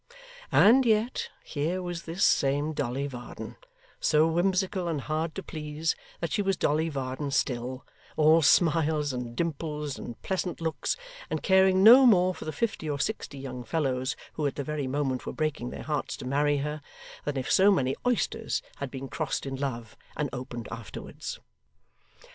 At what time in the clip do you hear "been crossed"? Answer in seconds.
18.89-19.45